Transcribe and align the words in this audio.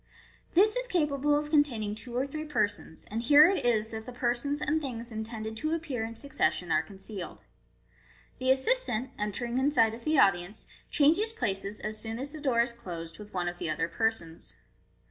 This 0.55 0.75
is 0.75 0.87
capable 0.87 1.37
of 1.37 1.51
con 1.51 1.63
taining 1.63 1.95
two 1.95 2.15
or 2.17 2.25
three 2.25 2.43
persons, 2.45 3.05
and 3.11 3.21
here 3.21 3.47
it 3.47 3.63
is 3.63 3.91
that 3.91 4.07
the 4.07 4.11
persons 4.11 4.59
and 4.59 4.81
things 4.81 5.11
intended 5.11 5.55
to 5.57 5.75
appear 5.75 6.03
in 6.03 6.15
succession 6.15 6.71
are 6.71 6.81
concealed. 6.81 7.43
The 8.39 8.49
assistant, 8.49 9.11
entering 9.19 9.59
in 9.59 9.69
sight 9.69 9.93
of 9.93 10.03
the 10.03 10.17
audience, 10.17 10.65
changes 10.89 11.31
places, 11.33 11.79
as 11.81 11.99
soon 11.99 12.17
as 12.17 12.31
the 12.31 12.41
door 12.41 12.61
is 12.61 12.71
closed, 12.73 13.19
with 13.19 13.35
one 13.35 13.47
of 13.47 13.59
the 13.59 13.69
other 13.69 13.87
persons. 13.87 14.55